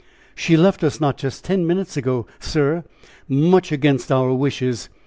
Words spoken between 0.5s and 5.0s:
left us not ten minutes ago, sir, much against our wishes.